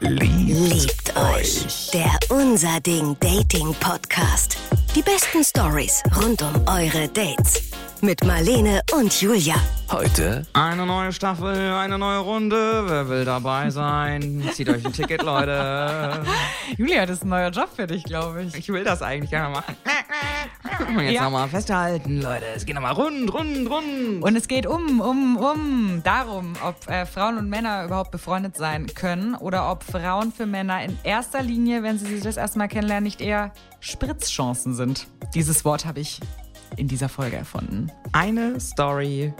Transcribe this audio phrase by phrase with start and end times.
[0.00, 1.90] Liebt euch.
[1.92, 4.56] Der Unser Ding Dating Podcast.
[4.94, 7.67] Die besten Stories rund um eure Dates.
[8.00, 9.56] Mit Marlene und Julia.
[9.90, 12.84] Heute Eine neue Staffel, eine neue Runde.
[12.86, 14.48] Wer will dabei sein?
[14.52, 16.22] Zieht euch ein Ticket, Leute.
[16.76, 18.54] Julia, das ist ein neuer Job für dich, glaube ich.
[18.54, 19.74] Ich will das eigentlich gerne machen.
[21.00, 21.24] Jetzt Ja.
[21.24, 22.44] nochmal festhalten, Leute.
[22.54, 24.22] Es geht nochmal rund, rund, rund.
[24.22, 28.86] Und es geht um, um, um darum, ob äh, Frauen und Männer überhaupt befreundet sein
[28.94, 32.68] können oder ob Frauen für Männer in erster Linie, wenn sie sich das erste Mal
[32.68, 35.06] kennenlernen, nicht eher Spritzchancen sind.
[35.34, 36.20] Dieses Wort habe ich
[36.76, 37.90] in dieser Folge erfunden.
[38.12, 39.32] Eine Story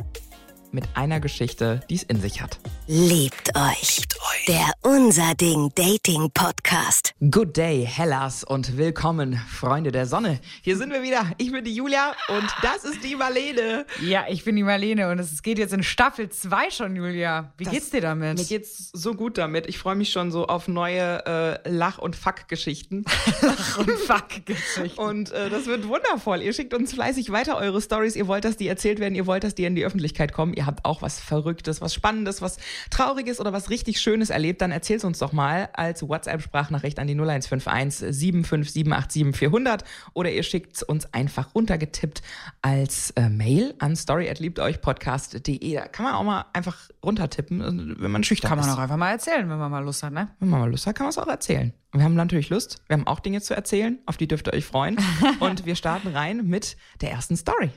[0.72, 2.58] mit einer Geschichte, die es in sich hat.
[2.86, 4.00] Liebt euch.
[4.46, 7.14] Der Unser Ding Dating Podcast.
[7.30, 10.40] Good day, Hellas und willkommen, Freunde der Sonne.
[10.62, 11.30] Hier sind wir wieder.
[11.38, 13.84] Ich bin die Julia und das ist die Marlene.
[14.02, 17.52] Ja, ich bin die Marlene und es geht jetzt in Staffel 2 schon, Julia.
[17.58, 18.38] Wie Das- geht's dir damit?
[18.38, 19.66] Mir geht's so gut damit.
[19.68, 23.04] Ich freue mich schon so auf neue äh, Lach- und Fuck-Geschichten.
[23.78, 24.98] und Fuck-Geschichten.
[24.98, 26.40] Und äh, das wird wundervoll.
[26.42, 28.16] Ihr schickt uns fleißig weiter eure Stories.
[28.16, 29.14] Ihr wollt, dass die erzählt werden.
[29.14, 30.54] Ihr wollt, dass die in die Öffentlichkeit kommen.
[30.58, 32.56] Ihr habt auch was Verrücktes, was Spannendes, was
[32.90, 34.60] Trauriges oder was richtig Schönes erlebt.
[34.60, 40.82] Dann erzählt uns doch mal als WhatsApp-Sprachnachricht an die 0151 75787 400 oder ihr schickt
[40.82, 42.22] uns einfach runtergetippt
[42.60, 45.74] als äh, Mail an story@liebteuchpodcast.de.
[45.74, 48.74] Da kann man auch mal einfach runtertippen, äh, wenn man schüchtern Kann man ist.
[48.74, 50.28] auch einfach mal erzählen, wenn man mal Lust hat, ne?
[50.40, 51.72] Wenn man mal Lust hat, kann man es auch erzählen.
[51.92, 52.82] Wir haben natürlich Lust.
[52.88, 54.96] Wir haben auch Dinge zu erzählen, auf die dürft ihr euch freuen.
[55.40, 57.70] Und wir starten rein mit der ersten Story.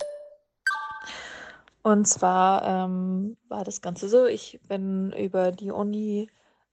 [1.83, 6.29] Und zwar ähm, war das Ganze so, ich bin über die Uni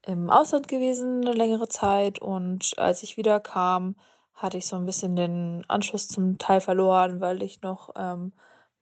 [0.07, 3.97] im Ausland gewesen eine längere Zeit und als ich wieder kam,
[4.35, 8.33] hatte ich so ein bisschen den Anschluss zum Teil verloren, weil ich noch ähm,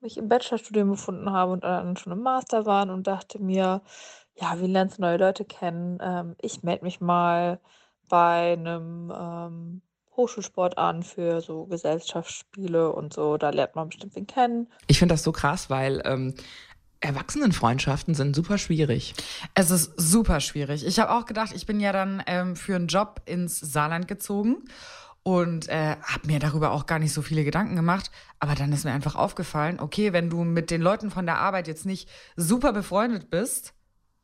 [0.00, 3.82] mich im Bachelorstudium befunden habe und dann schon im Master waren und dachte mir,
[4.34, 5.98] ja, wie lernst du neue Leute kennen?
[6.02, 7.60] Ähm, ich melde mich mal
[8.08, 9.10] bei einem
[10.16, 14.68] Hochschulsport an für so Gesellschaftsspiele und so, da lernt man bestimmt wen kennen.
[14.86, 16.34] Ich finde das so krass, weil ähm,
[17.00, 19.14] Erwachsenenfreundschaften sind super schwierig.
[19.54, 20.86] Es ist super schwierig.
[20.86, 24.64] Ich habe auch gedacht, ich bin ja dann ähm, für einen Job ins Saarland gezogen
[25.22, 28.10] und äh, habe mir darüber auch gar nicht so viele Gedanken gemacht.
[28.38, 31.68] Aber dann ist mir einfach aufgefallen, okay, wenn du mit den Leuten von der Arbeit
[31.68, 33.74] jetzt nicht super befreundet bist,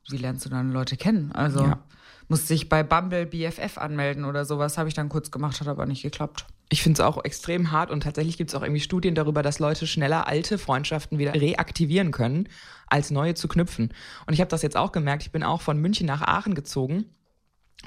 [0.08, 1.32] wie lernst du dann Leute kennen?
[1.32, 1.84] Also Ja.
[2.32, 5.84] Musste ich bei Bumble BFF anmelden oder sowas, habe ich dann kurz gemacht, hat aber
[5.84, 6.46] nicht geklappt.
[6.70, 9.58] Ich finde es auch extrem hart und tatsächlich gibt es auch irgendwie Studien darüber, dass
[9.58, 12.48] Leute schneller alte Freundschaften wieder reaktivieren können,
[12.86, 13.92] als neue zu knüpfen.
[14.26, 15.24] Und ich habe das jetzt auch gemerkt.
[15.24, 17.04] Ich bin auch von München nach Aachen gezogen.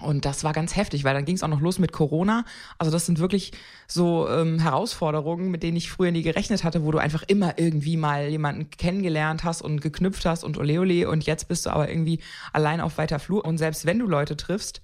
[0.01, 2.44] Und das war ganz heftig, weil dann ging es auch noch los mit Corona.
[2.78, 3.53] Also das sind wirklich
[3.88, 7.95] so ähm, Herausforderungen, mit denen ich früher nie gerechnet hatte, wo du einfach immer irgendwie
[7.95, 11.89] mal jemanden kennengelernt hast und geknüpft hast und ole ole und jetzt bist du aber
[11.89, 12.19] irgendwie
[12.51, 13.45] allein auf weiter Flur.
[13.45, 14.81] Und selbst wenn du Leute triffst,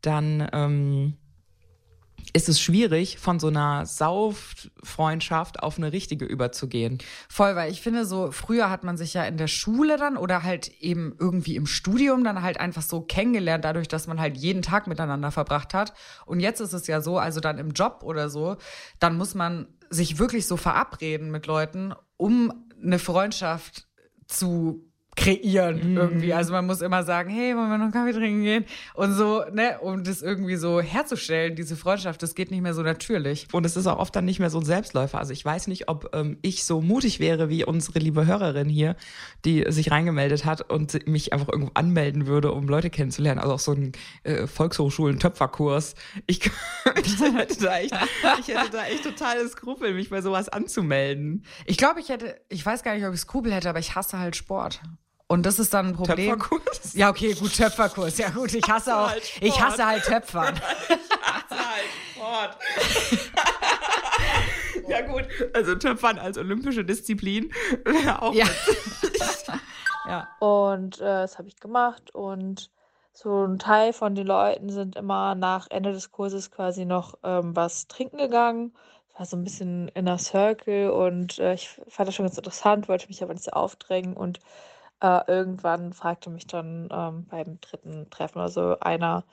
[0.00, 1.14] dann ähm,
[2.34, 6.98] ist es schwierig, von so einer Sauffreundschaft auf eine richtige überzugehen.
[7.28, 10.42] Voll, weil ich finde, so früher hat man sich ja in der Schule dann oder
[10.42, 14.62] halt eben irgendwie im Studium dann halt einfach so kennengelernt, dadurch, dass man halt jeden
[14.62, 15.94] Tag miteinander verbracht hat.
[16.26, 18.56] Und jetzt ist es ja so, also dann im Job oder so,
[18.98, 22.52] dann muss man sich wirklich so verabreden mit Leuten, um
[22.82, 23.86] eine Freundschaft
[24.26, 26.34] zu kreieren irgendwie.
[26.34, 28.64] Also man muss immer sagen, hey, wollen wir noch einen Kaffee trinken gehen?
[28.94, 32.82] Und so, ne, um das irgendwie so herzustellen, diese Freundschaft, das geht nicht mehr so
[32.82, 33.46] natürlich.
[33.52, 35.18] Und es ist auch oft dann nicht mehr so ein Selbstläufer.
[35.18, 38.96] Also ich weiß nicht, ob ähm, ich so mutig wäre wie unsere liebe Hörerin hier,
[39.44, 43.40] die sich reingemeldet hat und mich einfach irgendwo anmelden würde, um Leute kennenzulernen.
[43.40, 43.92] Also auch so ein
[44.24, 45.94] äh, Volkshochschulen-Töpferkurs.
[46.26, 46.40] Ich,
[47.04, 47.94] ich, hätte da echt,
[48.40, 51.44] ich hätte da echt totale Skrupel, mich bei sowas anzumelden.
[51.66, 54.18] Ich glaube, ich hätte, ich weiß gar nicht, ob ich Skrupel hätte, aber ich hasse
[54.18, 54.80] halt Sport.
[55.26, 56.38] Und das ist dann ein Problem.
[56.38, 56.94] Töpferkurs?
[56.94, 58.18] Ja, okay, gut, Töpferkurs.
[58.18, 60.60] Ja, gut, ich hasse auch, halt ich hasse halt Töpfern.
[62.24, 62.56] Sport.
[64.88, 67.52] ja gut, also Töpfern als olympische Disziplin
[67.84, 68.46] wäre auch Ja.
[70.08, 70.28] ja.
[70.40, 72.70] Und äh, das habe ich gemacht und
[73.12, 77.54] so ein Teil von den Leuten sind immer nach Ende des Kurses quasi noch ähm,
[77.54, 78.74] was trinken gegangen.
[79.12, 82.88] Es war so ein bisschen inner Circle und äh, ich fand das schon ganz interessant,
[82.88, 84.40] wollte mich aber nicht so aufdrängen und
[85.04, 89.24] äh, irgendwann fragte mich dann ähm, beim dritten Treffen oder so einer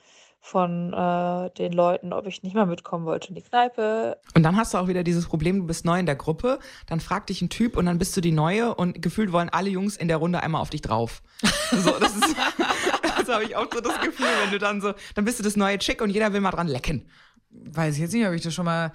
[0.44, 4.18] von äh, den Leuten, ob ich nicht mal mitkommen wollte in die Kneipe.
[4.34, 7.00] Und dann hast du auch wieder dieses Problem, du bist neu in der Gruppe, dann
[7.00, 9.96] fragt dich ein Typ und dann bist du die Neue und gefühlt wollen alle Jungs
[9.96, 11.22] in der Runde einmal auf dich drauf.
[11.70, 12.36] So, das ist,
[13.16, 15.56] das habe ich auch so das Gefühl, wenn du dann so, dann bist du das
[15.56, 17.08] neue Chick und jeder will mal dran lecken.
[17.50, 18.92] Weiß ich jetzt nicht, ob ich das schon mal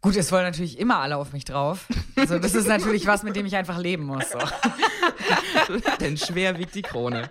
[0.00, 1.86] Gut, es wollen natürlich immer alle auf mich drauf.
[2.16, 4.30] Also das ist natürlich was, mit dem ich einfach leben muss.
[4.30, 4.38] So.
[6.00, 7.28] Denn schwer wiegt die Krone.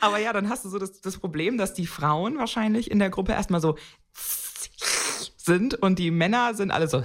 [0.00, 3.10] Aber ja, dann hast du so das, das Problem, dass die Frauen wahrscheinlich in der
[3.10, 3.76] Gruppe erstmal so
[5.36, 7.04] sind und die Männer sind alle so.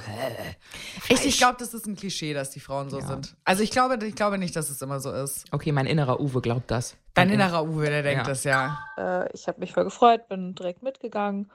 [1.10, 3.06] Ich, ich glaube, das ist ein Klischee, dass die Frauen so Ja.
[3.08, 3.36] sind.
[3.46, 5.46] Also ich glaube, ich glaube nicht, dass es immer so ist.
[5.52, 6.98] Okay, mein innerer Uwe glaubt das.
[7.14, 8.30] Dein innerer Uwe, der denkt Ja.
[8.30, 8.80] das ja.
[8.98, 11.52] Äh, ich habe mich voll gefreut, bin direkt mitgegangen.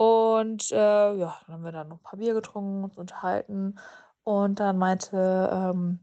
[0.00, 0.76] Und äh,
[1.14, 3.78] ja, dann haben wir dann noch ein paar Bier getrunken, uns unterhalten.
[4.24, 5.98] Und dann meinte ähm,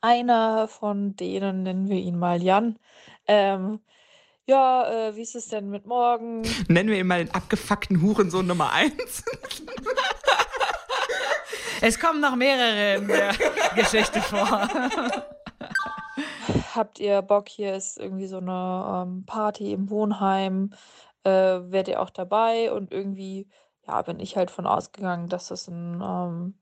[0.00, 2.78] einer von denen, nennen wir ihn mal Jan,
[3.26, 3.80] ähm,
[4.46, 6.40] ja, äh, wie ist es denn mit morgen?
[6.68, 9.22] Nennen wir ihn mal den abgefuckten Hurensohn Nummer eins.
[11.82, 13.34] Es kommen noch mehrere in der
[13.74, 14.66] Geschichte vor.
[16.74, 17.50] Habt ihr Bock?
[17.50, 20.72] Hier ist irgendwie so eine ähm, Party im Wohnheim.
[21.24, 21.30] Äh,
[21.70, 22.72] wärt ihr auch dabei?
[22.72, 23.48] Und irgendwie,
[23.86, 26.54] ja, bin ich halt von ausgegangen, dass das ein, ähm,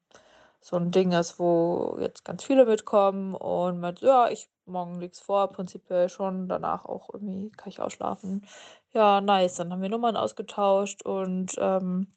[0.61, 3.35] so ein Ding ist, wo jetzt ganz viele mitkommen.
[3.35, 6.49] Und mit, ja, ich morgen nichts vor, prinzipiell schon.
[6.49, 8.47] Danach auch irgendwie kann ich ausschlafen.
[8.93, 9.57] Ja, nice.
[9.57, 12.09] Dann haben wir Nummern ausgetauscht und ähm,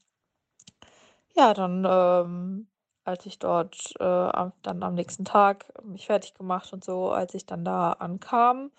[1.36, 2.68] ja, dann, ähm,
[3.04, 7.46] als ich dort äh, dann am nächsten Tag mich fertig gemacht und so, als ich
[7.46, 8.72] dann da ankam,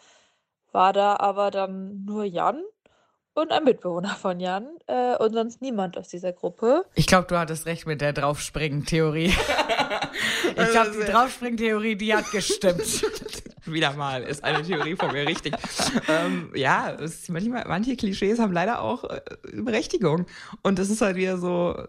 [0.72, 2.62] war da aber dann nur Jan
[3.34, 6.84] und ein Mitbewohner von Jan äh, und sonst niemand aus dieser Gruppe.
[6.94, 9.32] Ich glaube, du hattest recht mit der Draufspringen-Theorie.
[10.54, 12.82] Ich glaube, die Draufspringen-Theorie, die hat gestimmt.
[13.64, 15.54] Wieder mal ist eine Theorie von mir richtig.
[16.08, 19.20] ähm, ja, es ist manchmal, manche Klischees haben leider auch äh,
[19.54, 20.26] Berechtigung.
[20.62, 21.82] Und es ist halt wieder so.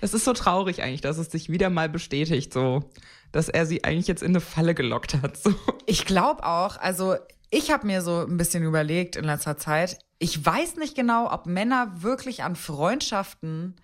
[0.00, 2.84] Es ist so traurig eigentlich, dass es sich wieder mal bestätigt, so,
[3.32, 5.36] dass er sie eigentlich jetzt in eine Falle gelockt hat.
[5.36, 5.54] So.
[5.86, 7.16] Ich glaube auch, also
[7.50, 11.46] ich habe mir so ein bisschen überlegt in letzter Zeit, ich weiß nicht genau, ob
[11.46, 13.76] Männer wirklich an Freundschaften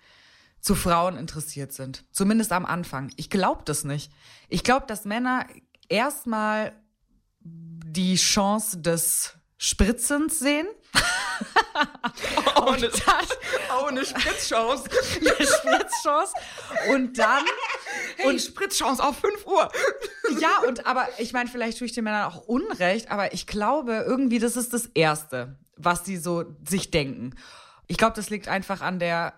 [0.61, 2.05] zu Frauen interessiert sind.
[2.11, 3.11] Zumindest am Anfang.
[3.15, 4.11] Ich glaube das nicht.
[4.49, 5.45] Ich glaube, dass Männer
[5.89, 6.73] erstmal
[7.39, 10.67] die Chance des Spritzens sehen.
[12.61, 13.25] Ohne, dann
[13.85, 14.89] ohne Spritzchance.
[15.19, 16.33] eine Spritzchance.
[16.89, 17.43] Und dann
[18.25, 19.69] Und Spritzchance auf 5 Uhr.
[20.41, 24.03] Ja, und aber ich meine, vielleicht tue ich den Männern auch Unrecht, aber ich glaube
[24.05, 27.33] irgendwie, das ist das Erste, was die so sich denken.
[27.87, 29.33] Ich glaube, das liegt einfach an der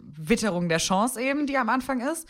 [0.00, 2.28] Witterung der Chance eben, die am Anfang ist.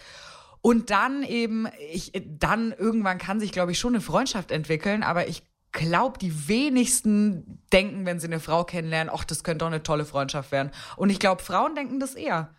[0.60, 5.28] Und dann eben, ich, dann irgendwann kann sich, glaube ich, schon eine Freundschaft entwickeln, aber
[5.28, 5.42] ich
[5.72, 10.04] glaube, die wenigsten denken, wenn sie eine Frau kennenlernen, ach, das könnte doch eine tolle
[10.04, 10.72] Freundschaft werden.
[10.96, 12.54] Und ich glaube, Frauen denken das eher.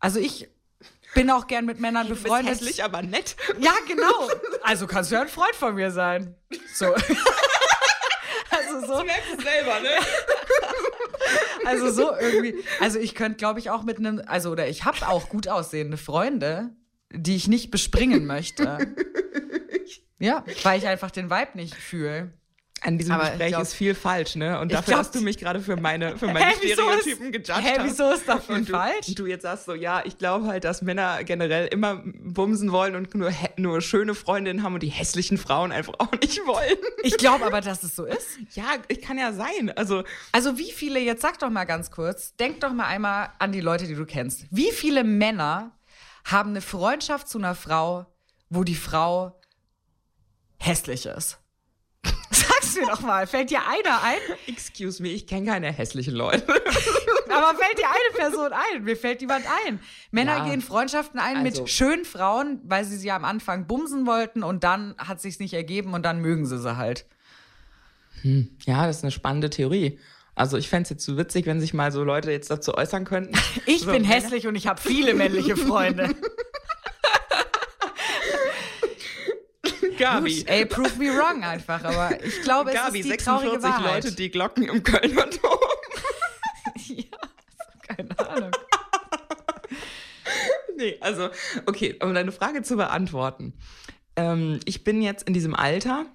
[0.00, 0.48] Also ich
[1.14, 2.54] bin auch gern mit Männern Du bist befreundet.
[2.54, 3.36] hässlich, aber nett.
[3.58, 4.28] Ja, genau.
[4.62, 6.34] Also kannst du ja ein Freund von mir sein.
[6.74, 6.94] So.
[8.50, 9.90] Also so, merkst es selber, ne?
[11.66, 12.54] also so irgendwie.
[12.80, 15.96] Also ich könnte, glaube ich, auch mit einem, also oder ich habe auch gut aussehende
[15.96, 16.70] Freunde,
[17.10, 18.78] die ich nicht bespringen möchte.
[20.20, 22.32] Ja, weil ich einfach den Vibe nicht fühle.
[22.80, 24.60] An diesem Aber Gespräch glaub- ist viel falsch, ne?
[24.60, 27.56] Und dafür glaub- hast du mich gerade für meine, für meine Hä, ist- Stereotypen gejudged.
[27.64, 29.08] Hä, wieso ist das du, falsch?
[29.08, 32.94] Und du jetzt sagst so, ja, ich glaube halt, dass Männer generell immer bumsen wollen
[32.94, 36.76] und nur, nur schöne Freundinnen haben und die hässlichen Frauen einfach auch nicht wollen.
[37.02, 38.38] Ich glaube aber, dass es so ist.
[38.52, 39.72] Ja, ich kann ja sein.
[39.76, 43.50] Also, Also wie viele, jetzt sag doch mal ganz kurz, denk doch mal einmal an
[43.52, 44.46] die Leute, die du kennst.
[44.50, 45.72] Wie viele Männer
[46.24, 48.06] haben eine Freundschaft zu einer Frau,
[48.50, 49.40] wo die Frau
[50.58, 51.38] hässlich ist?
[52.80, 54.18] Mir doch mal, fällt dir einer ein?
[54.46, 56.44] excuse me, ich kenne keine hässlichen Leute.
[57.30, 58.84] Aber fällt dir eine Person ein?
[58.84, 59.80] Mir fällt niemand ein.
[60.10, 60.44] Männer Ja.
[60.48, 64.64] gehen Freundschaften ein Also- mit schönen Frauen, weil sie sie am Anfang bumsen wollten und
[64.64, 67.06] dann hat sich's nicht ergeben und dann mögen sie sie halt.
[68.66, 69.98] Ja, das ist eine spannende Theorie.
[70.34, 73.04] Also ich fände es jetzt so witzig, wenn sich mal so Leute jetzt dazu äußern
[73.04, 73.36] könnten.
[73.66, 76.10] Ich so, bin hässlich und ich habe viele männliche Freunde.
[79.98, 80.44] Gabi.
[80.46, 84.04] Ey, prove me wrong einfach, aber ich glaube, es Gabi, ist die traurige 46 Wahrheit.
[84.04, 85.58] Leute, die Glocken im Kölner Dom.
[86.96, 87.18] ja,
[87.86, 88.50] keine Ahnung.
[90.76, 91.28] Nee, also,
[91.66, 93.52] okay, um deine Frage zu beantworten.
[94.14, 96.06] Ähm, ich bin jetzt in diesem Alter,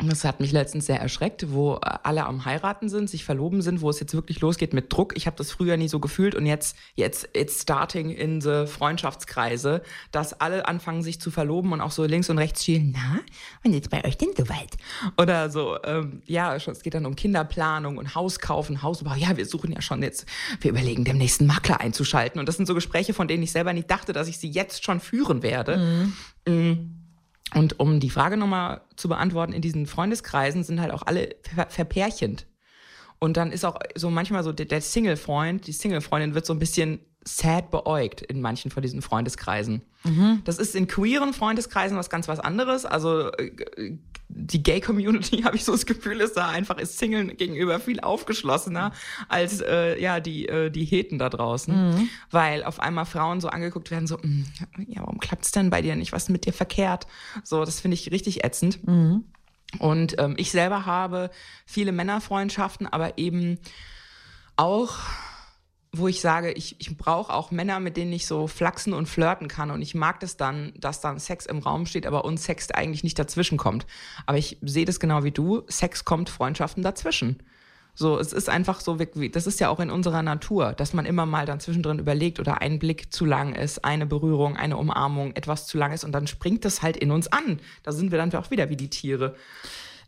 [0.00, 3.80] das hat mich letztens sehr erschreckt, wo äh, alle am Heiraten sind, sich verloben sind,
[3.80, 5.16] wo es jetzt wirklich losgeht mit Druck.
[5.16, 9.82] Ich habe das früher nie so gefühlt und jetzt, jetzt, it's starting in the Freundschaftskreise,
[10.12, 13.20] dass alle anfangen, sich zu verloben und auch so links und rechts schielen, na,
[13.64, 14.76] und jetzt bei euch denn soweit?
[15.20, 19.14] Oder so, ähm, ja, es geht dann um Kinderplanung und Hauskaufen, Hausbau.
[19.16, 20.26] Ja, wir suchen ja schon jetzt,
[20.60, 22.38] wir überlegen, demnächst einen Makler einzuschalten.
[22.38, 24.84] Und das sind so Gespräche, von denen ich selber nicht dachte, dass ich sie jetzt
[24.84, 26.12] schon führen werde.
[26.46, 26.97] Mm.
[27.54, 31.66] Und um die Frage nochmal zu beantworten, in diesen Freundeskreisen sind halt auch alle ver
[31.68, 32.46] verpärchend.
[33.18, 36.58] Und dann ist auch so manchmal so der, der Single-Freund, die Single-Freundin wird so ein
[36.58, 39.82] bisschen sad beäugt in manchen von diesen Freundeskreisen.
[40.04, 40.42] Mhm.
[40.44, 42.86] Das ist in queeren Freundeskreisen was ganz was anderes.
[42.86, 43.96] Also äh,
[44.28, 48.92] die Gay-Community, habe ich so das Gefühl, ist da einfach ist Single gegenüber viel aufgeschlossener
[49.28, 52.08] als äh, ja die äh, die Heten da draußen, mhm.
[52.30, 54.46] weil auf einmal Frauen so angeguckt werden, so hm,
[54.86, 56.12] ja, warum klappt's denn bei dir nicht?
[56.12, 57.06] Was ist mit dir verkehrt?
[57.44, 58.86] So, das finde ich richtig ätzend.
[58.86, 59.24] Mhm.
[59.78, 61.30] Und ähm, ich selber habe
[61.66, 63.58] viele Männerfreundschaften, aber eben
[64.56, 64.98] auch
[65.92, 69.48] wo ich sage, ich, ich brauche auch Männer, mit denen ich so flachsen und flirten
[69.48, 69.70] kann.
[69.70, 73.04] Und ich mag das dann, dass dann Sex im Raum steht, aber uns Sex eigentlich
[73.04, 73.86] nicht dazwischen kommt.
[74.26, 75.62] Aber ich sehe das genau wie du.
[75.68, 77.42] Sex kommt Freundschaften dazwischen.
[77.98, 81.26] So, es ist einfach so, das ist ja auch in unserer Natur, dass man immer
[81.26, 85.66] mal dann zwischendrin überlegt oder ein Blick zu lang ist, eine Berührung, eine Umarmung, etwas
[85.66, 87.58] zu lang ist und dann springt das halt in uns an.
[87.82, 89.34] Da sind wir dann auch wieder wie die Tiere.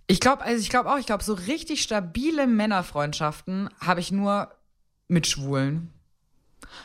[0.06, 4.54] Ich glaube, also ich glaube auch, ich glaube, so richtig stabile Männerfreundschaften habe ich nur
[5.08, 5.92] mit Schwulen.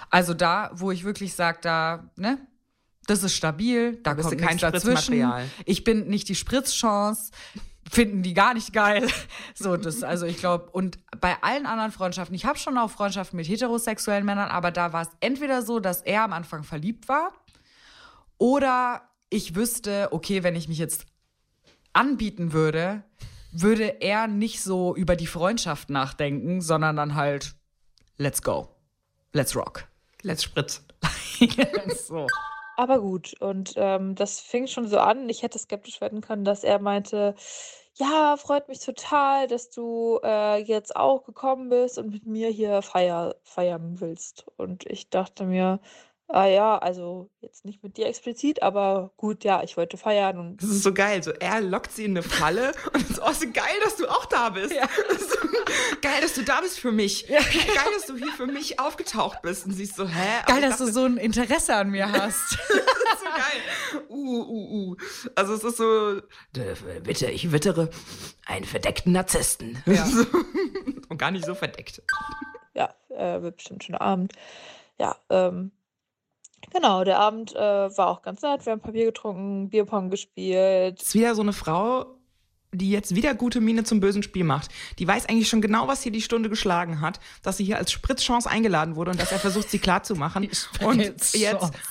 [0.09, 2.39] Also da, wo ich wirklich sage, da, ne,
[3.05, 5.31] das ist stabil, da, da kommt kein dazwischen.
[5.65, 7.31] Ich bin nicht die Spritzchance,
[7.89, 9.07] finden die gar nicht geil.
[9.57, 13.37] So, das, also ich glaube, und bei allen anderen Freundschaften, ich habe schon auch Freundschaften
[13.37, 17.31] mit heterosexuellen Männern, aber da war es entweder so, dass er am Anfang verliebt war
[18.37, 21.05] oder ich wüsste, okay, wenn ich mich jetzt
[21.93, 23.03] anbieten würde,
[23.53, 27.55] würde er nicht so über die Freundschaft nachdenken, sondern dann halt
[28.17, 28.75] let's go.
[29.31, 29.87] Let's rock.
[30.21, 30.83] Let's spritz.
[32.07, 32.27] so.
[32.77, 35.29] Aber gut, und ähm, das fing schon so an.
[35.29, 37.35] Ich hätte skeptisch werden können, dass er meinte,
[37.95, 42.81] ja, freut mich total, dass du äh, jetzt auch gekommen bist und mit mir hier
[42.81, 44.45] feier, feiern willst.
[44.57, 45.79] Und ich dachte mir,
[46.27, 50.61] Ah ja, also jetzt nicht mit dir explizit, aber gut, ja, ich wollte feiern und.
[50.61, 51.21] Das ist so geil.
[51.21, 54.07] So, er lockt sie in eine Falle und es ist auch so geil, dass du
[54.07, 54.73] auch da bist.
[54.73, 54.89] Ja.
[55.19, 55.47] So,
[56.01, 57.27] geil, dass du da bist für mich.
[57.29, 57.39] Ja.
[57.41, 59.67] Geil, dass du hier für mich aufgetaucht bist.
[59.67, 60.43] Und sie ist so, hä?
[60.47, 62.57] Geil, dass dachte, du so ein Interesse an mir hast.
[62.57, 64.03] das ist so geil.
[64.09, 64.95] Uh, uh, uh.
[65.35, 66.21] Also es ist so,
[67.03, 67.91] bitte, ich wittere
[68.47, 69.77] einen verdeckten Narzissten.
[69.85, 70.07] Ja.
[71.07, 72.01] und gar nicht so verdeckt.
[72.73, 74.33] Ja, äh, wird bestimmt schon Abend.
[74.97, 75.71] Ja, ähm,
[76.73, 78.65] Genau, der Abend äh, war auch ganz nett.
[78.65, 81.01] Wir haben ein paar Bier getrunken, Bierpong gespielt.
[81.01, 82.15] Ist wieder so eine Frau,
[82.71, 84.69] die jetzt wieder gute Miene zum bösen Spiel macht.
[84.99, 87.91] Die weiß eigentlich schon genau, was hier die Stunde geschlagen hat, dass sie hier als
[87.91, 90.49] Spritzchance eingeladen wurde und dass er versucht, sie klar zu machen.
[90.81, 91.37] Und jetzt,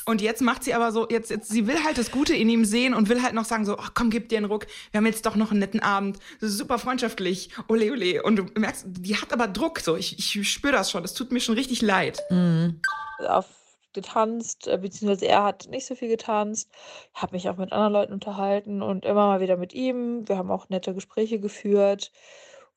[0.05, 2.65] und jetzt macht sie aber so, jetzt, jetzt, sie will halt das Gute in ihm
[2.65, 4.67] sehen und will halt noch sagen so, ach komm, gib dir einen Ruck.
[4.91, 6.19] Wir haben jetzt doch noch einen netten Abend.
[6.41, 7.51] Super freundschaftlich.
[7.69, 8.23] Ole, ole.
[8.23, 9.97] Und du merkst, die hat aber Druck, so.
[9.97, 11.03] Ich, ich spüre das schon.
[11.03, 12.21] Das tut mir schon richtig leid.
[12.31, 12.81] Mhm.
[13.27, 13.47] Auf
[13.95, 16.71] getanzt, äh, beziehungsweise er hat nicht so viel getanzt.
[17.15, 20.29] Ich habe mich auch mit anderen Leuten unterhalten und immer mal wieder mit ihm.
[20.29, 22.13] Wir haben auch nette Gespräche geführt.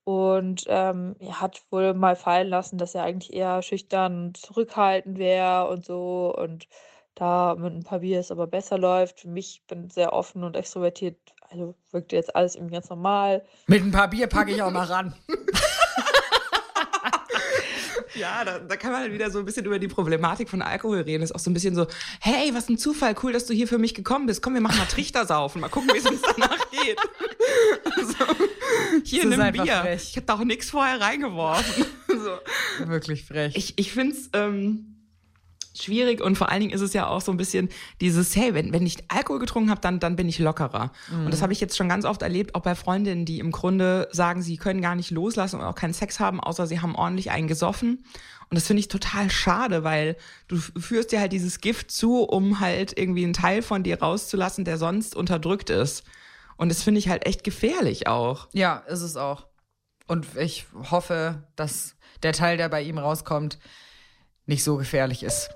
[0.04, 5.18] Und ähm, er hat wohl mal fallen lassen, dass er eigentlich eher schüchtern und zurückhaltend
[5.18, 6.34] wäre und so.
[6.34, 6.70] Und
[7.16, 9.22] da mit ein paar Bier es aber besser läuft.
[9.22, 11.18] Für mich bin sehr offen und extrovertiert.
[11.50, 13.44] Also wirkt jetzt alles irgendwie ganz normal.
[13.68, 15.14] Mit ein paar Bier packe ich auch mal ran.
[18.18, 21.02] Ja, da, da kann man halt wieder so ein bisschen über die Problematik von Alkohol
[21.02, 21.24] reden.
[21.24, 21.88] Ist auch so ein bisschen so,
[22.20, 24.42] hey, was ein Zufall, cool, dass du hier für mich gekommen bist.
[24.42, 27.00] Komm, wir machen mal Trichter saufen, mal gucken, wie es uns danach geht.
[27.98, 28.26] so,
[29.04, 29.66] hier, nimm Bier.
[29.66, 30.10] Frech.
[30.12, 31.86] Ich hab da auch nichts vorher reingeworfen.
[32.08, 32.86] so.
[32.86, 33.56] Wirklich frech.
[33.56, 34.97] Ich, ich find's, ähm,
[35.84, 37.70] schwierig und vor allen Dingen ist es ja auch so ein bisschen
[38.02, 40.92] dieses, hey, wenn, wenn ich Alkohol getrunken habe, dann, dann bin ich lockerer.
[41.10, 41.26] Mhm.
[41.26, 41.44] Und das mhm.
[41.44, 44.58] habe ich jetzt schon ganz oft erlebt, auch bei Freundinnen, die im Grunde sagen, sie
[44.58, 48.04] können gar nicht loslassen und auch keinen Sex haben, außer sie haben ordentlich einen gesoffen.
[48.50, 50.16] Und das finde ich total schade, weil
[50.48, 54.64] du führst dir halt dieses Gift zu, um halt irgendwie einen Teil von dir rauszulassen,
[54.64, 56.04] der sonst unterdrückt ist.
[56.56, 58.48] Und das finde ich halt echt gefährlich auch.
[58.54, 59.48] Ja, ist es auch.
[60.08, 63.60] Und ich hoffe, dass der Teil, der bei ihm rauskommt,
[64.46, 65.50] nicht so gefährlich ist.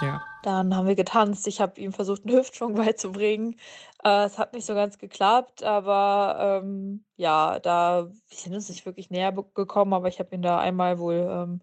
[0.00, 0.22] Ja.
[0.42, 1.46] Dann haben wir getanzt.
[1.46, 3.56] Ich habe ihm versucht, einen Hüftschwung beizubringen.
[4.04, 8.86] Äh, es hat nicht so ganz geklappt, aber ähm, ja, da wir sind uns nicht
[8.86, 11.60] wirklich näher gekommen, aber ich habe ihn da einmal wohl ähm,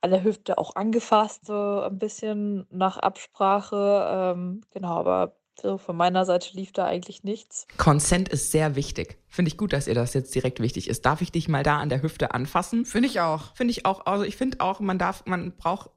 [0.00, 4.34] an der Hüfte auch angefasst, so ein bisschen nach Absprache.
[4.36, 7.66] Ähm, genau, aber so von meiner Seite lief da eigentlich nichts.
[7.78, 9.18] Consent ist sehr wichtig.
[9.26, 11.04] Finde ich gut, dass ihr das jetzt direkt wichtig ist.
[11.04, 12.84] Darf ich dich mal da an der Hüfte anfassen?
[12.84, 13.54] Finde ich auch.
[13.56, 14.06] Finde ich auch.
[14.06, 15.90] Also ich finde auch, man darf, man braucht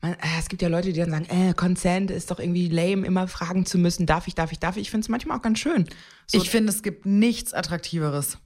[0.00, 3.06] man, äh, es gibt ja Leute, die dann sagen, äh, Consent ist doch irgendwie lame,
[3.06, 4.82] immer fragen zu müssen, darf ich, darf ich, darf ich.
[4.82, 5.86] Ich finde es manchmal auch ganz schön.
[6.26, 8.38] So, ich finde, es gibt nichts Attraktiveres.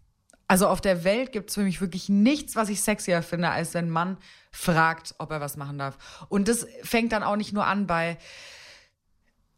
[0.50, 3.72] Also auf der Welt gibt es für mich wirklich nichts, was ich sexier finde, als
[3.74, 4.18] wenn ein Mann
[4.50, 6.26] fragt, ob er was machen darf.
[6.28, 8.18] Und das fängt dann auch nicht nur an bei,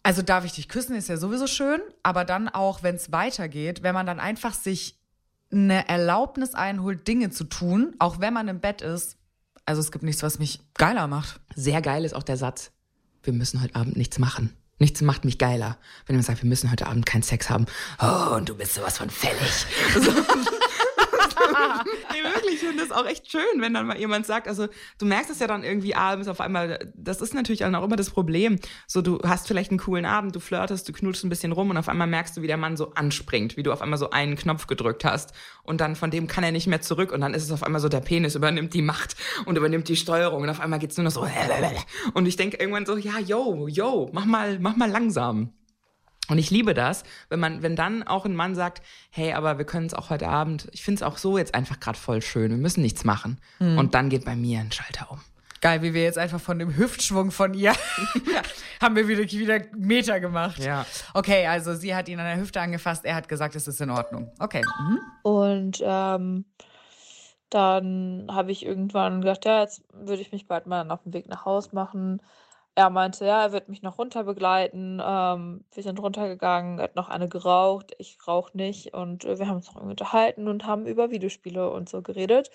[0.03, 3.83] also darf ich dich küssen, ist ja sowieso schön, aber dann auch, wenn es weitergeht,
[3.83, 4.99] wenn man dann einfach sich
[5.51, 9.17] eine Erlaubnis einholt, Dinge zu tun, auch wenn man im Bett ist.
[9.73, 11.41] Also es gibt nichts, was mich geiler macht.
[11.57, 12.73] Sehr geil ist auch der Satz,
[13.23, 14.55] wir müssen heute Abend nichts machen.
[14.79, 15.79] Nichts macht mich geiler.
[16.05, 17.65] Wenn jemand sagt, wir müssen heute Abend keinen Sex haben.
[17.99, 19.67] Oh, und du bist sowas von fällig.
[19.95, 20.13] So.
[22.13, 24.69] nee, wirklich, ich finde das auch echt schön, wenn dann mal jemand sagt, also
[24.99, 28.11] du merkst es ja dann irgendwie abends auf einmal, das ist natürlich auch immer das
[28.11, 28.59] Problem.
[28.87, 31.77] So, du hast vielleicht einen coolen Abend, du flirtest, du knutschst ein bisschen rum und
[31.77, 34.37] auf einmal merkst du, wie der Mann so anspringt, wie du auf einmal so einen
[34.37, 35.33] Knopf gedrückt hast
[35.63, 37.81] und dann von dem kann er nicht mehr zurück und dann ist es auf einmal
[37.81, 39.17] so, der Penis übernimmt die Macht
[39.47, 41.23] und übernimmt die Steuerung und auf einmal geht's nur noch so
[42.15, 45.53] und ich denke irgendwann so, ja, yo, yo, mach mal, mach mal langsam.
[46.33, 49.67] Und ich liebe das, wenn man, wenn dann auch ein Mann sagt, hey, aber wir
[49.67, 52.51] können es auch heute Abend, ich finde es auch so jetzt einfach gerade voll schön,
[52.51, 53.39] wir müssen nichts machen.
[53.59, 53.77] Mhm.
[53.77, 55.21] Und dann geht bei mir ein Schalter um.
[55.61, 57.75] Geil, wie wir jetzt einfach von dem Hüftschwung von ihr
[58.81, 60.59] haben wir wieder, wieder Meter gemacht.
[60.59, 60.87] Ja.
[61.13, 63.91] Okay, also sie hat ihn an der Hüfte angefasst, er hat gesagt, es ist in
[63.91, 64.33] Ordnung.
[64.39, 64.65] Okay.
[64.81, 65.01] Mhm.
[65.23, 66.47] Und ähm,
[67.51, 71.29] dann habe ich irgendwann gedacht, ja, jetzt würde ich mich bald mal auf den Weg
[71.29, 72.23] nach Haus machen.
[72.75, 75.01] Er meinte, ja, er wird mich noch runter begleiten.
[75.05, 79.47] Ähm, wir sind runtergegangen, er hat noch eine geraucht, ich rauche nicht und äh, wir
[79.47, 82.51] haben uns noch unterhalten und haben über Videospiele und so geredet.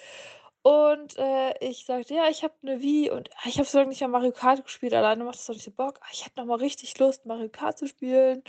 [0.64, 3.90] Und äh, ich sagte, ja, ich habe eine Wii und ah, ich habe so lange
[3.90, 6.00] nicht mehr Mario Kart gespielt, alleine macht das doch nicht so Bock.
[6.02, 8.44] Ah, ich hätte noch mal richtig Lust, Mario Kart zu spielen.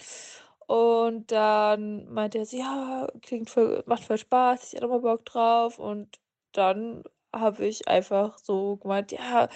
[0.67, 5.01] Und dann meinte er so, ja, klingt voll, macht voll Spaß, ich hätte noch mal
[5.01, 5.79] Bock drauf.
[5.79, 6.19] Und
[6.53, 9.49] dann habe ich einfach so gemeint, ja,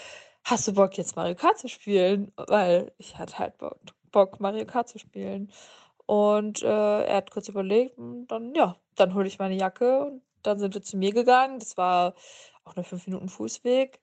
[0.44, 2.32] hast du Bock, jetzt Mario Kart zu spielen?
[2.36, 3.78] Weil ich hatte halt Bock,
[4.10, 5.50] Bock Mario Kart zu spielen.
[6.06, 10.22] Und äh, er hat kurz überlegt und dann, ja, dann hole ich meine Jacke und
[10.42, 11.58] dann sind wir zu mir gegangen.
[11.58, 12.14] Das war
[12.64, 14.00] auch nur fünf Minuten Fußweg.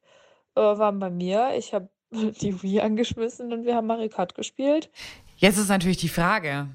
[0.56, 1.52] Äh, waren bei mir.
[1.58, 4.90] Ich habe die Wii angeschmissen und wir haben Mario Kart gespielt.
[5.38, 6.70] Jetzt ist natürlich die Frage,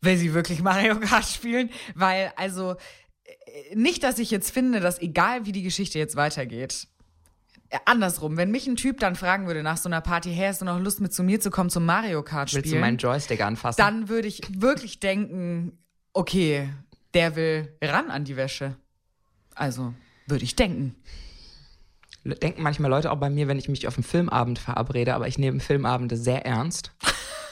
[0.00, 1.70] will sie wirklich Mario Kart spielen?
[1.94, 2.74] Weil, also,
[3.24, 6.88] äh, nicht, dass ich jetzt finde, dass egal wie die Geschichte jetzt weitergeht,
[7.84, 10.64] andersrum, wenn mich ein Typ dann fragen würde nach so einer Party, hey, hast du
[10.64, 12.64] noch Lust mit zu mir zu kommen zum Mario Kart spielen?
[12.64, 13.78] Willst du meinen Joystick anfassen?
[13.78, 15.78] Dann würde ich wirklich denken,
[16.12, 16.68] okay,
[17.14, 18.76] der will ran an die Wäsche.
[19.54, 19.94] Also,
[20.26, 20.94] würde ich denken.
[22.24, 25.38] Denken manchmal Leute auch bei mir, wenn ich mich auf einen Filmabend verabrede, aber ich
[25.38, 26.92] nehme Filmabende sehr ernst.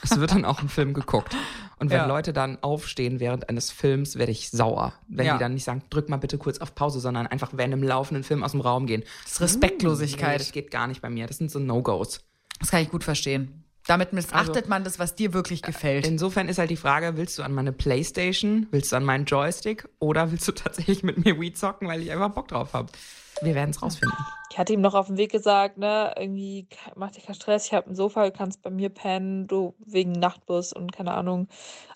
[0.03, 1.37] Es wird dann auch ein Film geguckt.
[1.79, 2.07] Und wenn ja.
[2.07, 4.95] Leute dann aufstehen während eines Films, werde ich sauer.
[5.07, 5.35] Wenn ja.
[5.35, 8.25] die dann nicht sagen, drück mal bitte kurz auf Pause, sondern einfach während einem laufenden
[8.25, 9.05] Film aus dem Raum gehen.
[9.23, 10.33] Das ist Respektlosigkeit.
[10.33, 11.27] Nee, das geht gar nicht bei mir.
[11.27, 12.21] Das sind so No-Gos.
[12.59, 13.65] Das kann ich gut verstehen.
[13.87, 16.07] Damit missachtet also, man das, was dir wirklich gefällt.
[16.07, 19.89] Insofern ist halt die Frage, willst du an meine Playstation, willst du an meinen Joystick
[19.99, 22.93] oder willst du tatsächlich mit mir Wii zocken, weil ich einfach Bock drauf habe?
[23.40, 24.16] Wir werden es rausfinden.
[24.51, 27.74] Ich hatte ihm noch auf dem Weg gesagt, ne, irgendwie mach dir keinen Stress, ich
[27.74, 31.48] habe ein Sofa, du kannst bei mir pennen, du wegen Nachtbus und keine Ahnung.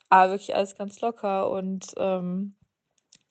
[0.08, 2.54] Aber wirklich alles ganz locker und ähm,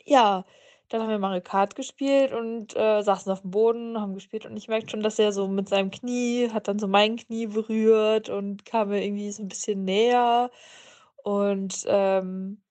[0.06, 0.46] ja,
[0.90, 4.58] dann haben wir Mario Kart gespielt und äh, saßen auf dem Boden, haben gespielt und
[4.58, 8.30] ich merkte schon, dass er so mit seinem Knie, hat dann so mein Knie berührt
[8.30, 10.52] und kam mir irgendwie so ein bisschen näher.
[11.24, 12.62] Und ähm,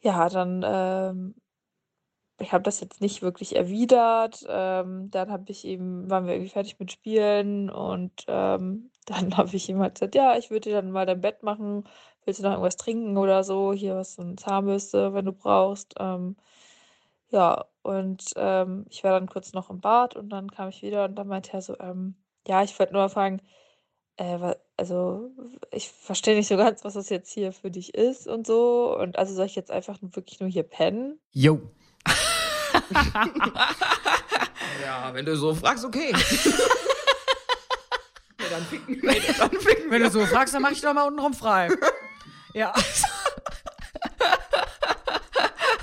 [0.00, 1.34] ja, dann, ähm,
[2.40, 4.44] ich habe das jetzt nicht wirklich erwidert.
[4.48, 9.54] Ähm, dann habe ich ihm, waren wir irgendwie fertig mit Spielen und ähm, dann habe
[9.56, 11.84] ich ihm halt gesagt, ja, ich würde dir dann mal dein Bett machen.
[12.24, 13.72] Willst du noch irgendwas trinken oder so?
[13.72, 15.94] Hier was so eine Zahnbürste, wenn du brauchst.
[15.98, 16.36] Ähm,
[17.30, 21.04] ja, und, ähm, ich war dann kurz noch im Bad und dann kam ich wieder
[21.06, 23.42] und dann meinte er so, ähm: „Ja, ich wollte nur fragen,
[24.16, 25.30] äh, also,
[25.72, 28.96] ich verstehe nicht so ganz, was das jetzt hier für dich ist und so.
[28.98, 31.60] Und also soll ich jetzt einfach wirklich nur hier pennen?“ Jo.
[34.82, 36.12] Ja, wenn du so fragst, okay.
[38.40, 41.08] Ja, dann ficken nee, dann ficken Wenn du so fragst, dann mach ich doch mal
[41.08, 41.68] untenrum frei.
[42.54, 42.72] Ja.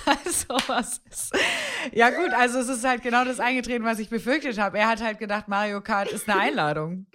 [0.05, 1.33] Also was ist.
[1.91, 4.77] Ja, gut, also es ist halt genau das eingetreten, was ich befürchtet habe.
[4.77, 7.07] Er hat halt gedacht, Mario Kart ist eine Einladung.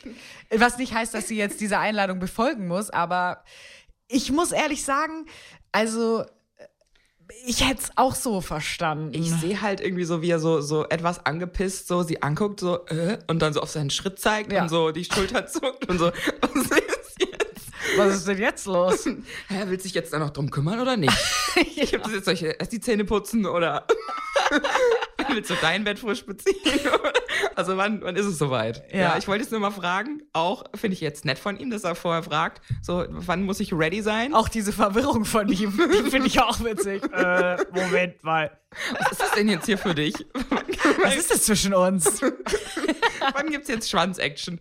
[0.50, 3.44] Was nicht heißt, dass sie jetzt diese Einladung befolgen muss, aber
[4.08, 5.26] ich muss ehrlich sagen,
[5.72, 6.24] also
[7.46, 9.14] ich hätte es auch so verstanden.
[9.14, 12.86] Ich sehe halt irgendwie so, wie er so, so etwas angepisst so sie anguckt, so,
[12.86, 14.62] äh, und dann so auf seinen Schritt zeigt ja.
[14.62, 16.06] und so die Schulter zuckt und so,
[16.40, 17.10] was ist jetzt?
[17.96, 19.04] Was ist denn jetzt los?
[19.04, 21.12] Hä, willst du dich jetzt da noch drum kümmern oder nicht?
[21.56, 21.62] ja.
[21.82, 23.86] Ich hab das jetzt solche, erst die Zähne putzen oder
[25.34, 26.54] willst du dein Bett frisch beziehen?
[27.56, 28.82] also wann, wann ist es soweit?
[28.92, 29.00] Ja.
[29.00, 30.22] ja ich wollte es nur mal fragen.
[30.32, 33.72] Auch finde ich jetzt nett von ihm, dass er vorher fragt, so wann muss ich
[33.72, 34.34] ready sein?
[34.34, 37.02] Auch diese Verwirrung von ihm, die finde ich auch witzig.
[37.12, 38.50] äh, Moment mal.
[38.98, 40.14] Was ist das denn jetzt hier für dich?
[41.02, 42.22] Was ist das zwischen uns?
[43.34, 44.60] wann gibt's jetzt Schwanz-Action?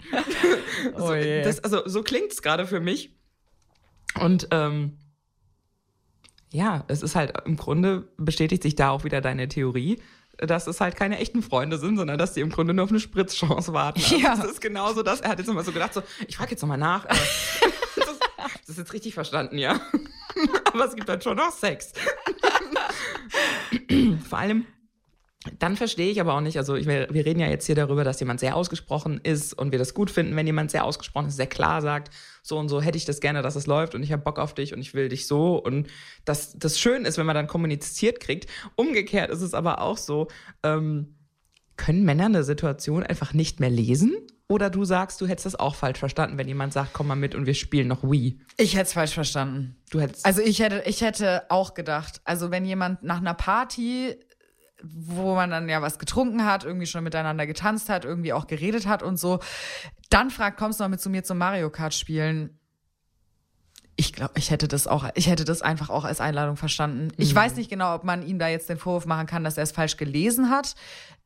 [0.98, 1.44] Oh je.
[1.44, 3.16] Das, also so klingt es gerade für mich.
[4.20, 4.98] Und ähm,
[6.52, 10.02] Ja, es ist halt im Grunde bestätigt sich da auch wieder deine Theorie,
[10.42, 13.00] dass es halt keine echten Freunde sind, sondern dass die im Grunde nur auf eine
[13.00, 14.02] Spritzchance warten.
[14.02, 14.36] Also Ja.
[14.36, 15.22] Das ist genauso das.
[15.22, 17.06] Er hat jetzt immer so gedacht, so, ich frage jetzt nochmal nach.
[17.96, 19.80] das, das ist jetzt richtig verstanden, ja.
[20.74, 21.92] Aber es gibt halt schon noch Sex.
[24.30, 24.66] Vor allem,
[25.58, 28.04] dann verstehe ich aber auch nicht, also ich, wir wir reden ja jetzt hier darüber,
[28.04, 31.38] dass jemand sehr ausgesprochen ist und wir das gut finden, wenn jemand sehr ausgesprochen ist,
[31.38, 34.12] sehr klar sagt, so und so hätte ich das gerne, dass es läuft und ich
[34.12, 35.88] habe Bock auf dich und ich will dich so und
[36.26, 38.50] dass das schön ist, wenn man dann kommuniziert kriegt.
[38.76, 40.28] Umgekehrt ist es aber auch so,
[40.64, 41.16] ähm,
[41.78, 44.14] können Männer eine Situation einfach nicht mehr lesen?
[44.52, 47.36] Oder du sagst, du hättest das auch falsch verstanden, wenn jemand sagt, komm mal mit
[47.36, 48.40] und wir spielen noch Wii.
[48.58, 49.76] Ich hätte es falsch verstanden.
[49.92, 50.26] Du hättest.
[50.26, 54.16] Also ich hätte, ich hätte auch gedacht, also wenn jemand nach einer Party,
[54.84, 58.88] wo man dann ja was getrunken hat, irgendwie schon miteinander getanzt hat, irgendwie auch geredet
[58.88, 59.40] hat und so,
[60.10, 62.60] dann fragt, kommst du mal mit zu mir zum Mario Kart spielen?
[63.96, 67.10] Ich glaube, ich hätte das auch, ich hätte das einfach auch als Einladung verstanden.
[67.18, 69.64] Ich weiß nicht genau, ob man ihm da jetzt den Vorwurf machen kann, dass er
[69.64, 70.76] es falsch gelesen hat.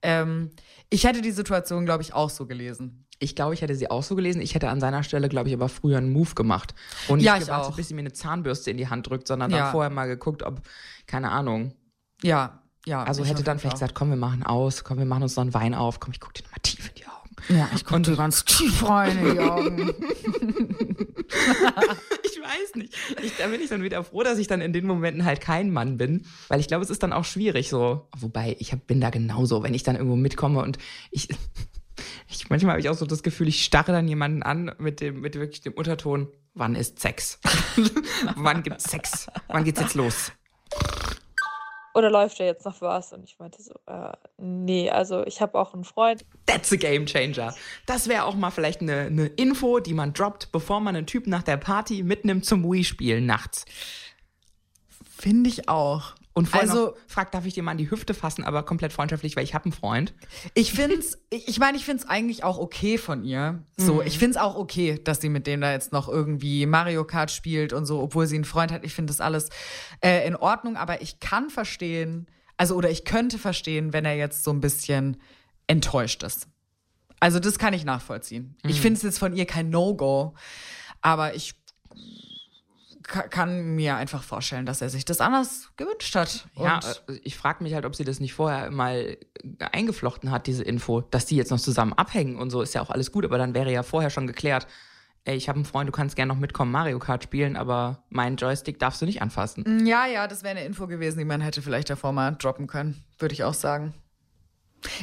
[0.01, 0.49] Ähm,
[0.89, 3.05] ich hätte die Situation, glaube ich, auch so gelesen.
[3.19, 4.41] Ich glaube, ich hätte sie auch so gelesen.
[4.41, 6.73] Ich hätte an seiner Stelle, glaube ich, aber früher einen Move gemacht.
[7.07, 9.59] Und nicht Ja, gewartet, bis sie mir eine Zahnbürste in die Hand drückt, sondern dann
[9.59, 9.71] Ja.
[9.71, 10.61] vorher mal geguckt, ob,
[11.05, 11.75] keine Ahnung.
[12.23, 13.04] Ja, ja.
[13.04, 15.43] Also hätte dann vielleicht Fall gesagt, komm, wir machen aus, komm, wir machen uns noch
[15.43, 17.13] einen Wein auf, komm, ich guck dir nochmal tief in die Augen.
[17.13, 17.50] auch.
[17.50, 19.93] Ja, ich konnte ganz tief rein in die Augen.
[22.24, 22.93] Ich weiß nicht.
[23.24, 25.72] Ich, da bin ich dann wieder froh, dass ich dann in den Momenten halt kein
[25.72, 28.08] Mann bin, weil ich glaube, es ist dann auch schwierig so.
[28.17, 30.78] Wobei, ich hab, bin da genauso, wenn ich dann irgendwo mitkomme und
[31.12, 31.30] ich,
[32.30, 35.22] ich manchmal habe ich auch so das Gefühl, ich starre dann jemanden an mit dem,
[35.22, 37.39] mit wirklich dem Unterton, wann ist Sex?
[38.36, 39.28] wann gibt's Sex?
[39.48, 40.32] Wann geht's jetzt los?
[41.93, 43.13] Oder läuft da jetzt noch was?
[43.13, 46.25] Und ich meinte so, äh, nee, also ich habe auch einen Freund.
[46.47, 47.53] That's a game changer.
[47.86, 51.29] Das wäre auch mal vielleicht eine, eine Info, die man droppt, bevor man einen Typen
[51.29, 53.65] nach der Party mitnimmt zum Wii-Spielen nachts.
[55.17, 56.15] Finde ich auch.
[56.36, 59.36] Und vorher Also- fragt, darf ich dir mal an die Hüfte fassen, aber komplett freundschaftlich,
[59.36, 60.13] weil ich habe einen Freund.
[60.56, 63.63] Ich find's, ich ich meine, ich find's eigentlich auch okay von ihr.
[63.78, 67.30] So, ich find's auch okay, dass sie mit dem da jetzt noch irgendwie Mario Kart
[67.30, 68.84] spielt und so, obwohl sie einen Freund hat.
[68.84, 69.50] Ich finde das alles
[70.02, 72.26] äh, in Ordnung, aber ich kann verstehen,
[72.58, 75.17] also oder ich könnte verstehen, wenn er jetzt so ein bisschen
[75.67, 76.48] enttäuscht ist.
[77.19, 78.58] Also das kann ich nachvollziehen.
[78.65, 80.34] Ich finde es jetzt von ihr kein No-Go,
[81.02, 81.54] aber ich
[83.03, 86.47] kann mir einfach vorstellen, dass er sich das anders gewünscht hat.
[86.55, 89.17] Ja, Und äh, ich frage mich halt, ob sie das nicht vorher mal
[89.59, 92.89] eingeflochten hat, diese Info, dass die jetzt noch zusammen abhängen und so, ist ja auch
[92.89, 94.67] alles gut, aber dann wäre ja vorher schon geklärt,
[95.25, 98.35] ey, ich habe einen Freund, du kannst gerne noch mitkommen, Mario Kart spielen, aber meinen
[98.35, 99.85] Joystick darfst du nicht anfassen.
[99.85, 103.03] Ja, ja, das wäre eine Info gewesen, die man hätte vielleicht davor mal droppen können,
[103.19, 103.93] würde ich auch sagen.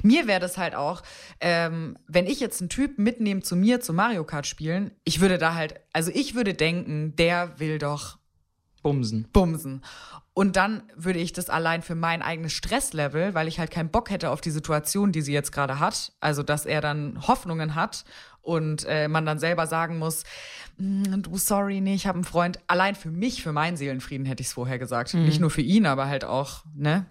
[0.03, 1.03] Mir wäre das halt auch,
[1.41, 5.39] ähm, wenn ich jetzt einen Typ mitnehme zu mir zu Mario Kart spielen, ich würde
[5.39, 8.19] da halt, also ich würde denken, der will doch
[8.83, 9.29] Bumsen.
[9.33, 9.83] bumsen.
[10.33, 14.09] Und dann würde ich das allein für mein eigenes Stresslevel, weil ich halt keinen Bock
[14.11, 18.05] hätte auf die Situation, die sie jetzt gerade hat, also dass er dann Hoffnungen hat
[18.41, 20.25] und äh, man dann selber sagen muss,
[20.79, 22.59] "Mm, du sorry, nee, ich habe einen Freund.
[22.69, 25.13] Allein für mich, für meinen Seelenfrieden hätte ich es vorher gesagt.
[25.13, 27.05] Nicht nur für ihn, aber halt auch, ne?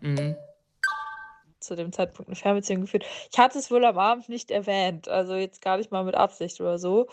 [1.59, 3.05] Zu dem Zeitpunkt eine Fernbeziehung geführt.
[3.31, 6.59] Ich hatte es wohl am Abend nicht erwähnt, also jetzt gar nicht mal mit Absicht
[6.61, 7.07] oder so.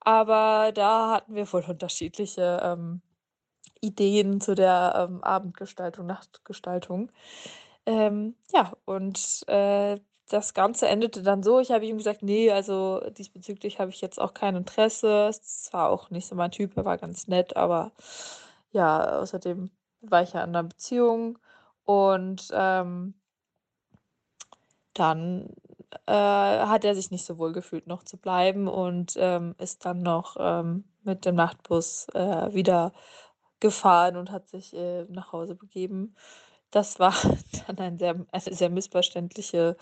[0.00, 3.02] Aber da hatten wir wohl unterschiedliche ähm,
[3.80, 7.10] Ideen zu der ähm, Abendgestaltung, Nachtgestaltung.
[7.86, 13.00] Ähm, ja, und äh, das Ganze endete dann so, ich habe ihm gesagt, nee, also
[13.10, 15.28] diesbezüglich habe ich jetzt auch kein Interesse.
[15.28, 17.92] Es war auch nicht so mein Typ, er war ganz nett, aber
[18.72, 19.70] ja, außerdem
[20.02, 21.38] war ich ja in einer Beziehung
[21.84, 23.14] und ähm,
[24.98, 25.50] dann
[26.06, 30.02] äh, hat er sich nicht so wohl gefühlt, noch zu bleiben und ähm, ist dann
[30.02, 32.92] noch ähm, mit dem Nachtbus äh, wieder
[33.60, 36.14] gefahren und hat sich äh, nach Hause begeben.
[36.70, 37.14] Das war
[37.66, 39.76] dann ein sehr, eine sehr missverständliche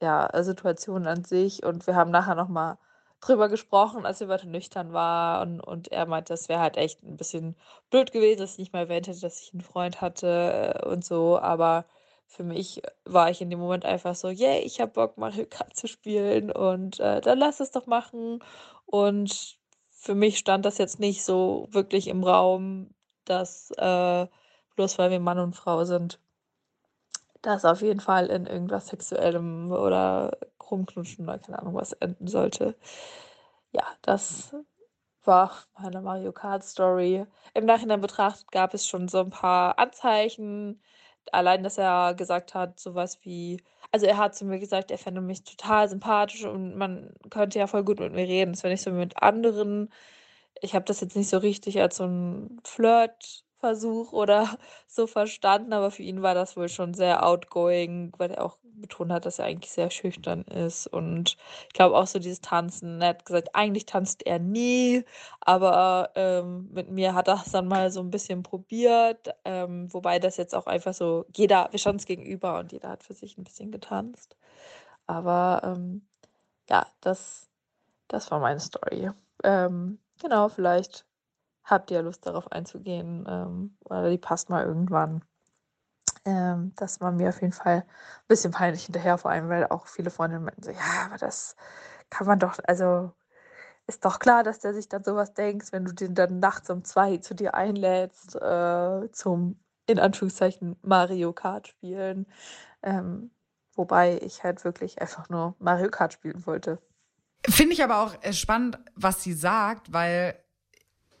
[0.00, 1.64] ja, Situation an sich.
[1.64, 2.78] Und wir haben nachher nochmal
[3.20, 5.60] drüber gesprochen, als wir weiter nüchtern waren.
[5.60, 7.56] Und er meinte, das wäre halt echt ein bisschen
[7.90, 11.04] blöd gewesen, dass ich nicht mal erwähnt hätte, dass ich einen Freund hatte äh, und
[11.04, 11.38] so.
[11.40, 11.86] Aber
[12.32, 15.76] für mich war ich in dem Moment einfach so, yay, ich habe Bock, Mario Kart
[15.76, 18.42] zu spielen und äh, dann lass es doch machen.
[18.86, 19.58] Und
[19.90, 22.94] für mich stand das jetzt nicht so wirklich im Raum,
[23.26, 24.26] dass äh,
[24.76, 26.18] bloß weil wir Mann und Frau sind,
[27.42, 30.38] das auf jeden Fall in irgendwas Sexuellem oder
[30.70, 32.76] rumknutschen oder keine Ahnung was enden sollte.
[33.72, 34.56] Ja, das
[35.24, 37.26] war meine Mario Kart Story.
[37.52, 40.80] Im Nachhinein betrachtet gab es schon so ein paar Anzeichen.
[41.32, 45.20] Allein, dass er gesagt hat, sowas wie, also er hat zu mir gesagt, er fände
[45.20, 48.52] mich total sympathisch und man könnte ja voll gut mit mir reden.
[48.52, 49.90] Das wenn ich so mit anderen,
[50.60, 54.48] ich habe das jetzt nicht so richtig als so ein Flirt Versuch oder
[54.88, 59.12] so verstanden, aber für ihn war das wohl schon sehr outgoing, weil er auch betont
[59.12, 60.88] hat, dass er eigentlich sehr schüchtern ist.
[60.88, 61.36] Und
[61.68, 63.00] ich glaube auch so dieses Tanzen.
[63.00, 65.04] Er hat gesagt, eigentlich tanzt er nie,
[65.40, 69.30] aber ähm, mit mir hat er es dann mal so ein bisschen probiert.
[69.44, 73.04] Ähm, wobei das jetzt auch einfach so, jeder, wir standen es gegenüber und jeder hat
[73.04, 74.36] für sich ein bisschen getanzt.
[75.06, 76.06] Aber ähm,
[76.68, 77.48] ja, das,
[78.08, 79.10] das war meine Story.
[79.44, 81.06] Ähm, genau, vielleicht
[81.64, 85.24] habt ihr Lust darauf einzugehen ähm, oder die passt mal irgendwann.
[86.24, 89.86] Ähm, das war mir auf jeden Fall ein bisschen peinlich hinterher, vor allem, weil auch
[89.86, 91.56] viele Freundinnen meinten so, ja, aber das
[92.10, 93.12] kann man doch, also
[93.86, 96.84] ist doch klar, dass der sich dann sowas denkt, wenn du den dann nachts um
[96.84, 102.26] zwei zu dir einlädst, äh, zum, in Anführungszeichen, Mario Kart spielen.
[102.82, 103.30] Ähm,
[103.74, 106.78] wobei ich halt wirklich einfach nur Mario Kart spielen wollte.
[107.48, 110.36] Finde ich aber auch äh, spannend, was sie sagt, weil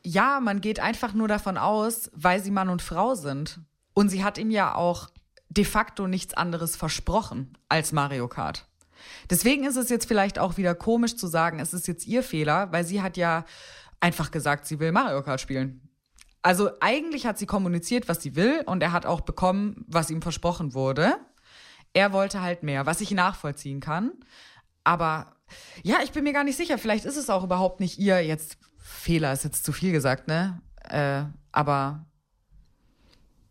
[0.04, 3.60] ja, man geht einfach nur davon aus, weil sie Mann und Frau sind.
[3.94, 5.10] Und sie hat ihm ja auch
[5.48, 8.66] de facto nichts anderes versprochen als Mario Kart.
[9.30, 12.72] Deswegen ist es jetzt vielleicht auch wieder komisch zu sagen, es ist jetzt ihr Fehler,
[12.72, 13.44] weil sie hat ja
[14.00, 15.88] einfach gesagt, sie will Mario Kart spielen.
[16.42, 20.22] Also eigentlich hat sie kommuniziert, was sie will und er hat auch bekommen, was ihm
[20.22, 21.14] versprochen wurde.
[21.92, 24.12] Er wollte halt mehr, was ich nachvollziehen kann.
[24.82, 25.36] Aber
[25.82, 26.78] ja, ich bin mir gar nicht sicher.
[26.78, 28.58] Vielleicht ist es auch überhaupt nicht ihr jetzt
[28.92, 30.60] Fehler, ist jetzt zu viel gesagt, ne?
[30.88, 32.06] Äh, aber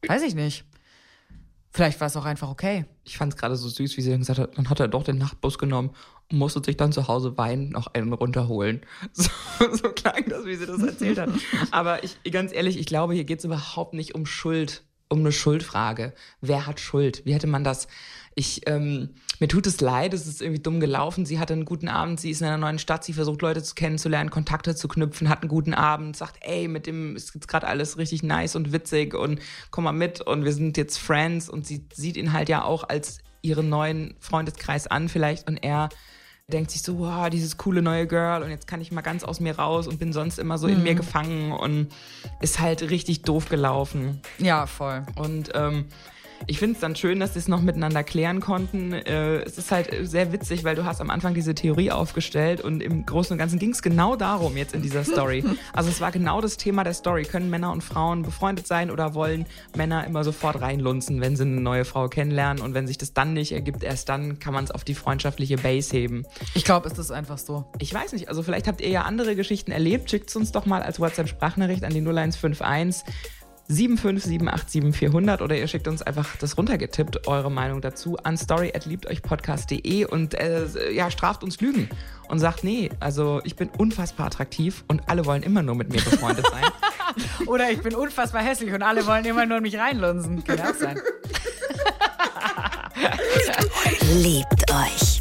[0.07, 0.65] weiß ich nicht.
[1.73, 2.85] Vielleicht war es auch einfach okay.
[3.05, 5.03] Ich fand es gerade so süß, wie sie dann gesagt hat, dann hat er doch
[5.03, 5.91] den Nachtbus genommen
[6.29, 8.81] und musste sich dann zu Hause weinen, noch einen runterholen.
[9.13, 9.29] So,
[9.75, 11.29] so klang das, wie sie das erzählt hat.
[11.71, 15.31] Aber ich, ganz ehrlich, ich glaube, hier geht es überhaupt nicht um Schuld, um eine
[15.31, 16.13] Schuldfrage.
[16.39, 17.23] Wer hat Schuld?
[17.25, 17.87] Wie hätte man das
[18.35, 21.25] ich, ähm, mir tut es leid, es ist irgendwie dumm gelaufen.
[21.25, 23.75] Sie hatte einen guten Abend, sie ist in einer neuen Stadt, sie versucht Leute zu
[23.75, 27.67] kennenzulernen, Kontakte zu knüpfen, hat einen guten Abend, sagt, ey, mit dem ist jetzt gerade
[27.67, 31.67] alles richtig nice und witzig und komm mal mit und wir sind jetzt Friends und
[31.67, 35.89] sie sieht ihn halt ja auch als ihren neuen Freundeskreis an vielleicht und er
[36.51, 39.39] denkt sich so, wow, dieses coole neue Girl und jetzt kann ich mal ganz aus
[39.39, 40.73] mir raus und bin sonst immer so mhm.
[40.73, 41.87] in mir gefangen und
[42.41, 44.21] ist halt richtig doof gelaufen.
[44.37, 45.03] Ja, voll.
[45.15, 45.85] Und ähm,
[46.47, 48.93] ich finde es dann schön, dass sie es noch miteinander klären konnten.
[48.93, 52.81] Äh, es ist halt sehr witzig, weil du hast am Anfang diese Theorie aufgestellt und
[52.81, 55.43] im Großen und Ganzen ging es genau darum jetzt in dieser Story.
[55.73, 57.23] Also es war genau das Thema der Story.
[57.23, 61.61] Können Männer und Frauen befreundet sein oder wollen Männer immer sofort reinlunzen, wenn sie eine
[61.61, 64.71] neue Frau kennenlernen und wenn sich das dann nicht ergibt, erst dann kann man es
[64.71, 66.25] auf die freundschaftliche Base heben.
[66.55, 67.65] Ich glaube, es ist einfach so.
[67.79, 70.09] Ich weiß nicht, also vielleicht habt ihr ja andere Geschichten erlebt.
[70.09, 73.03] Schickt es uns doch mal als WhatsApp-Sprachnachricht an die 0151
[73.71, 80.91] 757877400 oder ihr schickt uns einfach das runtergetippt, eure Meinung dazu, an story.liebteuchpodcast.de und äh,
[80.91, 81.89] ja, straft uns Lügen
[82.27, 86.01] und sagt, nee, also ich bin unfassbar attraktiv und alle wollen immer nur mit mir
[86.01, 86.63] befreundet sein.
[87.47, 90.43] oder ich bin unfassbar hässlich und alle wollen immer nur in mich reinlunsen.
[90.43, 90.99] Kann auch sein.
[94.13, 95.20] Liebt euch.